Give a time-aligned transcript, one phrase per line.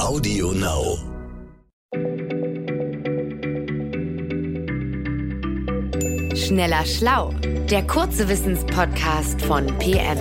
[0.00, 0.96] Audio Now.
[6.34, 7.34] Schneller Schlau,
[7.70, 10.18] der kurze Wissenspodcast von PM.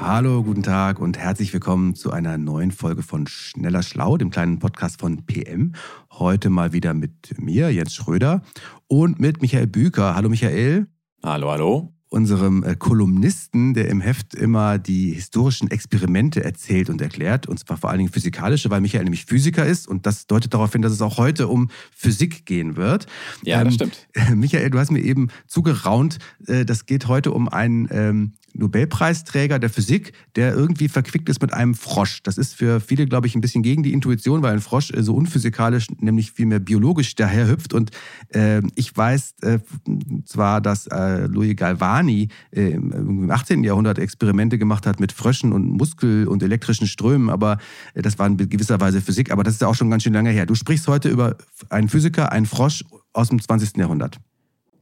[0.00, 4.60] Hallo, guten Tag und herzlich willkommen zu einer neuen Folge von Schneller Schlau, dem kleinen
[4.60, 5.74] Podcast von PM.
[6.12, 8.42] Heute mal wieder mit mir, Jens Schröder,
[8.86, 10.14] und mit Michael Büker.
[10.14, 10.86] Hallo Michael.
[11.22, 17.46] Hallo, hallo unserem äh, Kolumnisten, der im Heft immer die historischen Experimente erzählt und erklärt,
[17.46, 20.72] und zwar vor allen Dingen physikalische, weil Michael nämlich Physiker ist und das deutet darauf
[20.72, 23.06] hin, dass es auch heute um Physik gehen wird.
[23.44, 24.08] Ja, das ähm, stimmt.
[24.36, 29.70] Michael, du hast mir eben zugeraunt, äh, das geht heute um einen ähm, Nobelpreisträger der
[29.70, 32.22] Physik, der irgendwie verquickt ist mit einem Frosch.
[32.22, 35.02] Das ist für viele, glaube ich, ein bisschen gegen die Intuition, weil ein Frosch äh,
[35.02, 37.74] so unphysikalisch, nämlich vielmehr biologisch daherhüpft.
[37.74, 37.90] Und
[38.34, 39.58] äh, ich weiß äh,
[40.24, 43.64] zwar, dass äh, Louis Galvani äh, im 18.
[43.64, 47.58] Jahrhundert Experimente gemacht hat mit Fröschen und Muskel- und elektrischen Strömen, aber
[47.94, 49.30] äh, das war in gewisser Weise Physik.
[49.30, 50.46] Aber das ist ja auch schon ganz schön lange her.
[50.46, 51.36] Du sprichst heute über
[51.68, 53.76] einen Physiker, einen Frosch aus dem 20.
[53.76, 54.20] Jahrhundert.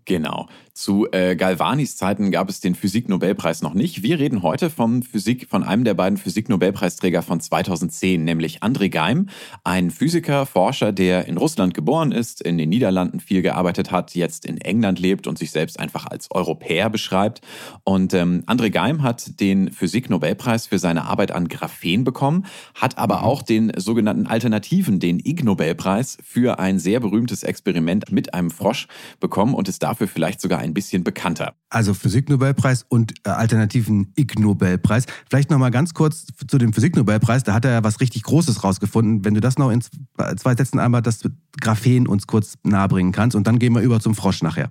[0.08, 0.48] Genau.
[0.72, 4.04] Zu äh, Galvanis Zeiten gab es den Physik-Nobelpreis noch nicht.
[4.04, 9.28] Wir reden heute vom Physik, von einem der beiden Physik-Nobelpreisträger von 2010, nämlich André Geim,
[9.64, 14.46] ein Physiker, Forscher, der in Russland geboren ist, in den Niederlanden viel gearbeitet hat, jetzt
[14.46, 17.40] in England lebt und sich selbst einfach als Europäer beschreibt.
[17.82, 23.18] Und ähm, André Geim hat den Physik-Nobelpreis für seine Arbeit an Graphen bekommen, hat aber
[23.18, 23.24] mhm.
[23.24, 28.86] auch den sogenannten Alternativen, den Ig-Nobelpreis für ein sehr berühmtes Experiment mit einem Frosch
[29.18, 31.54] bekommen und ist dafür vielleicht sogar ein bisschen bekannter.
[31.70, 35.04] Also Physiknobelpreis und äh, alternativen Ig-Nobelpreis.
[35.28, 37.42] Vielleicht noch mal ganz kurz zu dem Physiknobelpreis.
[37.42, 39.24] Da hat er ja was richtig Großes rausgefunden.
[39.24, 41.20] Wenn du das noch in zwei Sätzen einmal das
[41.60, 44.70] Graphen uns kurz nahebringen kannst und dann gehen wir über zum Frosch nachher.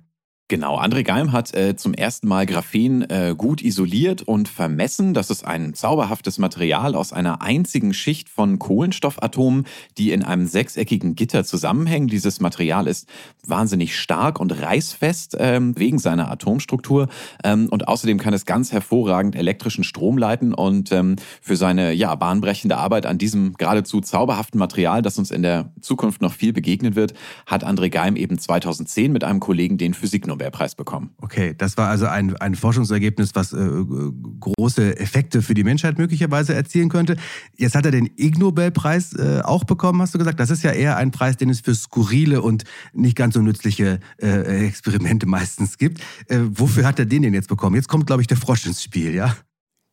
[0.50, 5.14] Genau, André Geim hat äh, zum ersten Mal Graphen äh, gut isoliert und vermessen.
[5.14, 9.66] Das ist ein zauberhaftes Material aus einer einzigen Schicht von Kohlenstoffatomen,
[9.98, 12.08] die in einem sechseckigen Gitter zusammenhängen.
[12.08, 13.10] Dieses Material ist
[13.46, 17.10] wahnsinnig stark und reißfest ähm, wegen seiner Atomstruktur
[17.44, 22.16] ähm, und außerdem kann es ganz hervorragend elektrischen Strom leiten und ähm, für seine ja
[22.16, 26.96] bahnbrechende Arbeit an diesem geradezu zauberhaften Material, das uns in der Zukunft noch viel begegnen
[26.96, 27.14] wird,
[27.46, 31.12] hat André Geim eben 2010 mit einem Kollegen den Physik Nobelpreis bekommen.
[31.18, 33.68] Okay, das war also ein, ein Forschungsergebnis, was äh,
[34.40, 37.18] große Effekte für die Menschheit möglicherweise erzielen könnte.
[37.56, 40.40] Jetzt hat er den Ig Nobelpreis äh, auch bekommen, hast du gesagt.
[40.40, 44.00] Das ist ja eher ein Preis, den es für skurrile und nicht ganz so nützliche
[44.22, 46.02] äh, Experimente meistens gibt.
[46.28, 47.76] Äh, wofür hat er den denn jetzt bekommen?
[47.76, 49.36] Jetzt kommt, glaube ich, der Frosch ins Spiel, ja?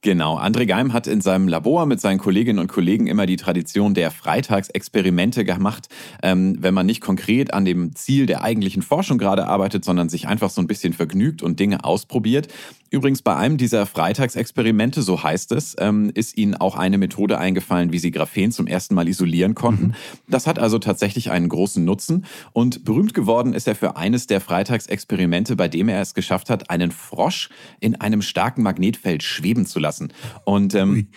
[0.05, 3.95] Genau, André Geim hat in seinem Labor mit seinen Kolleginnen und Kollegen immer die Tradition
[3.95, 5.89] der Freitagsexperimente gemacht,
[6.23, 10.29] ähm, wenn man nicht konkret an dem Ziel der eigentlichen Forschung gerade arbeitet, sondern sich
[10.29, 12.49] einfach so ein bisschen vergnügt und Dinge ausprobiert.
[12.95, 17.93] Übrigens bei einem dieser Freitagsexperimente, so heißt es, ähm, ist ihnen auch eine Methode eingefallen,
[17.93, 19.87] wie sie Graphen zum ersten Mal isolieren konnten.
[19.89, 19.95] Mhm.
[20.29, 24.41] Das hat also tatsächlich einen großen Nutzen und berühmt geworden ist er für eines der
[24.41, 27.49] Freitagsexperimente, bei dem er es geschafft hat, einen Frosch
[27.81, 30.13] in einem starken Magnetfeld schweben zu lassen.
[30.45, 31.09] Und ähm,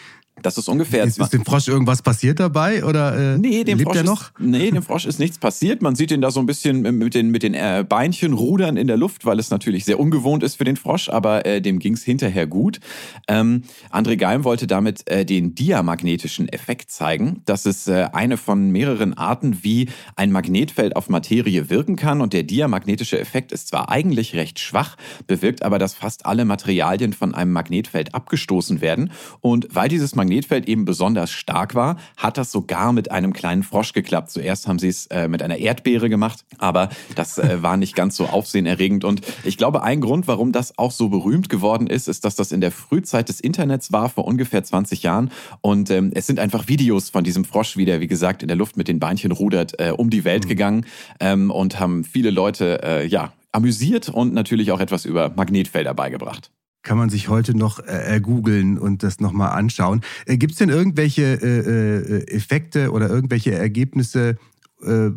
[0.41, 1.03] das ist ungefähr.
[1.03, 4.21] Ist, ist dem Frosch irgendwas passiert dabei oder äh, nee, dem lebt Frosch er noch?
[4.21, 5.81] Ist, nee, dem Frosch ist nichts passiert.
[5.81, 8.87] Man sieht ihn da so ein bisschen mit den, mit den äh, Beinchen rudern in
[8.87, 11.93] der Luft, weil es natürlich sehr ungewohnt ist für den Frosch, aber äh, dem ging
[11.93, 12.79] es hinterher gut.
[13.27, 17.41] Ähm, André Geim wollte damit äh, den diamagnetischen Effekt zeigen.
[17.45, 22.21] Das ist äh, eine von mehreren Arten, wie ein Magnetfeld auf Materie wirken kann.
[22.21, 27.13] Und der diamagnetische Effekt ist zwar eigentlich recht schwach, bewirkt aber, dass fast alle Materialien
[27.13, 29.11] von einem Magnetfeld abgestoßen werden.
[29.41, 33.63] Und weil dieses Magnetfeld Magnetfeld eben besonders stark war, hat das sogar mit einem kleinen
[33.63, 34.29] Frosch geklappt.
[34.29, 38.17] Zuerst haben sie es äh, mit einer Erdbeere gemacht, aber das äh, war nicht ganz
[38.17, 39.05] so aufsehenerregend.
[39.05, 42.51] Und ich glaube, ein Grund, warum das auch so berühmt geworden ist, ist, dass das
[42.51, 45.31] in der Frühzeit des Internets war, vor ungefähr 20 Jahren.
[45.61, 48.57] Und ähm, es sind einfach Videos von diesem Frosch, wie der, wie gesagt, in der
[48.57, 50.49] Luft mit den Beinchen rudert, äh, um die Welt mhm.
[50.49, 50.85] gegangen
[51.21, 56.51] ähm, und haben viele Leute, äh, ja, amüsiert und natürlich auch etwas über Magnetfelder beigebracht
[56.87, 60.01] kann man sich heute noch äh, googeln und das nochmal anschauen.
[60.25, 64.37] Äh, Gibt es denn irgendwelche äh, äh, Effekte oder irgendwelche Ergebnisse
[64.81, 65.09] äh,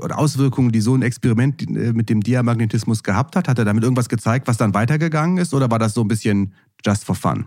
[0.00, 3.46] oder Auswirkungen, die so ein Experiment äh, mit dem Diamagnetismus gehabt hat?
[3.46, 6.54] Hat er damit irgendwas gezeigt, was dann weitergegangen ist oder war das so ein bisschen
[6.82, 7.46] just for fun?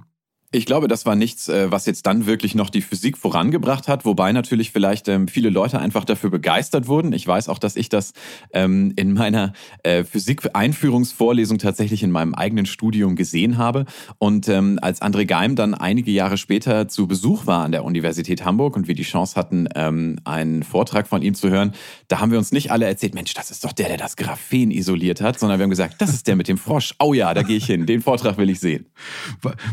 [0.55, 4.05] Ich glaube, das war nichts, äh, was jetzt dann wirklich noch die Physik vorangebracht hat,
[4.05, 7.11] wobei natürlich vielleicht ähm, viele Leute einfach dafür begeistert wurden.
[7.11, 8.13] Ich weiß auch, dass ich das
[8.53, 9.51] ähm, in meiner
[9.83, 13.83] äh, Physik-Einführungsvorlesung tatsächlich in meinem eigenen Studium gesehen habe.
[14.17, 18.45] Und ähm, als André Geim dann einige Jahre später zu Besuch war an der Universität
[18.45, 21.73] Hamburg und wir die Chance hatten, einen Vortrag von ihm zu hören,
[22.07, 24.71] da haben wir uns nicht alle erzählt, Mensch, das ist doch der, der das Graphen
[24.71, 26.95] isoliert hat, sondern wir haben gesagt, das ist der mit dem Frosch.
[26.99, 28.85] Oh ja, da gehe ich hin, den Vortrag will ich sehen.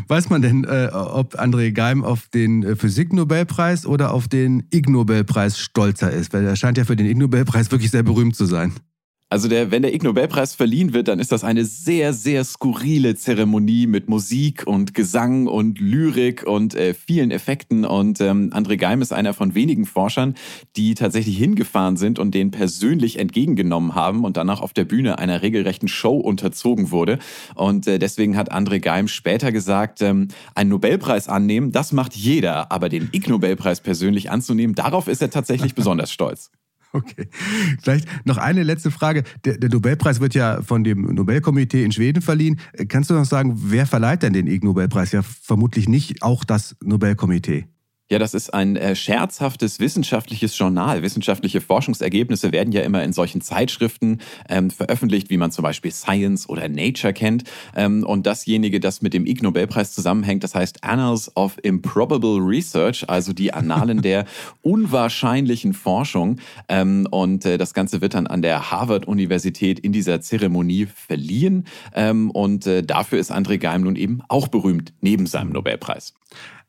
[0.07, 4.89] Weiß man denn, äh, ob André Geim auf den äh, Physiknobelpreis oder auf den Ig
[4.89, 8.45] Nobelpreis stolzer ist, weil er scheint ja für den Ig Nobelpreis wirklich sehr berühmt zu
[8.45, 8.73] sein.
[9.33, 13.15] Also der, wenn der Ig Nobelpreis verliehen wird, dann ist das eine sehr, sehr skurrile
[13.15, 17.83] Zeremonie mit Musik und Gesang und Lyrik und äh, vielen Effekten.
[17.83, 20.35] Und ähm, André Geim ist einer von wenigen Forschern,
[20.75, 25.41] die tatsächlich hingefahren sind und den persönlich entgegengenommen haben und danach auf der Bühne einer
[25.41, 27.17] regelrechten Show unterzogen wurde.
[27.55, 32.71] Und äh, deswegen hat André Geim später gesagt, ähm, einen Nobelpreis annehmen, das macht jeder,
[32.71, 36.51] aber den Ig Nobelpreis persönlich anzunehmen, darauf ist er tatsächlich besonders stolz.
[36.95, 37.27] Okay.
[37.81, 39.23] Vielleicht noch eine letzte Frage.
[39.45, 42.59] Der, der, Nobelpreis wird ja von dem Nobelkomitee in Schweden verliehen.
[42.87, 45.11] Kannst du noch sagen, wer verleiht denn den Ig Nobelpreis?
[45.11, 47.65] Ja, vermutlich nicht auch das Nobelkomitee.
[48.11, 51.01] Ja, das ist ein äh, scherzhaftes wissenschaftliches Journal.
[51.01, 54.19] Wissenschaftliche Forschungsergebnisse werden ja immer in solchen Zeitschriften
[54.49, 57.45] ähm, veröffentlicht, wie man zum Beispiel Science oder Nature kennt.
[57.75, 63.09] Ähm, und dasjenige, das mit dem Ig Nobelpreis zusammenhängt, das heißt Annals of Improbable Research,
[63.09, 64.25] also die Annalen der
[64.61, 66.41] unwahrscheinlichen Forschung.
[66.67, 71.63] Ähm, und äh, das Ganze wird dann an der Harvard-Universität in dieser Zeremonie verliehen.
[71.95, 76.13] Ähm, und äh, dafür ist André Geim nun eben auch berühmt, neben seinem Nobelpreis.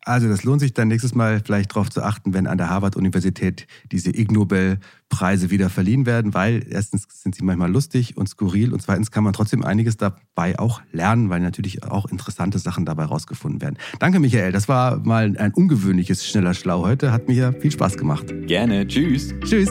[0.05, 3.67] Also das lohnt sich dann nächstes Mal vielleicht darauf zu achten, wenn an der Harvard-Universität
[3.91, 8.83] diese Ig Nobel-Preise wieder verliehen werden, weil erstens sind sie manchmal lustig und skurril und
[8.83, 13.63] zweitens kann man trotzdem einiges dabei auch lernen, weil natürlich auch interessante Sachen dabei rausgefunden
[13.63, 13.77] werden.
[13.99, 14.53] Danke, Michael.
[14.53, 17.11] Das war mal ein ungewöhnliches Schneller Schlau heute.
[17.11, 18.27] Hat mir viel Spaß gemacht.
[18.47, 18.87] Gerne.
[18.87, 19.35] Tschüss.
[19.45, 19.71] Tschüss.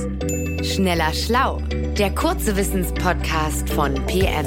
[0.63, 1.61] Schneller Schlau,
[1.97, 4.45] der kurze Wissenspodcast von PM.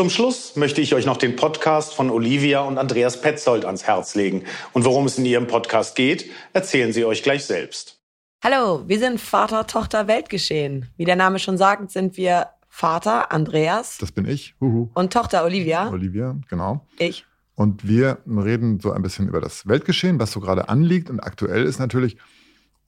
[0.00, 4.14] Zum Schluss möchte ich euch noch den Podcast von Olivia und Andreas Petzold ans Herz
[4.14, 4.44] legen.
[4.72, 8.00] Und worum es in ihrem Podcast geht, erzählen sie euch gleich selbst.
[8.42, 10.86] Hallo, wir sind Vater, Tochter, Weltgeschehen.
[10.96, 13.98] Wie der Name schon sagt, sind wir Vater Andreas.
[13.98, 14.54] Das bin ich.
[14.58, 14.88] Huhu.
[14.94, 15.90] Und Tochter Olivia.
[15.90, 16.86] Olivia, genau.
[16.98, 17.26] Ich.
[17.54, 21.64] Und wir reden so ein bisschen über das Weltgeschehen, was so gerade anliegt und aktuell
[21.64, 22.16] ist natürlich.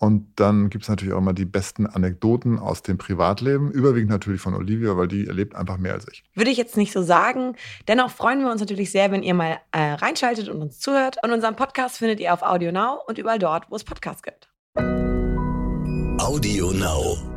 [0.02, 4.40] Und dann gibt es natürlich auch immer die besten Anekdoten aus dem Privatleben, überwiegend natürlich
[4.40, 6.24] von Olivia, weil die erlebt einfach mehr als ich.
[6.34, 7.54] Würde ich jetzt nicht so sagen.
[7.86, 11.18] Dennoch freuen wir uns natürlich sehr, wenn ihr mal äh, reinschaltet und uns zuhört.
[11.22, 14.48] Und unseren Podcast findet ihr auf Audio Now und überall dort, wo es Podcasts gibt.
[16.18, 17.31] Audio Now.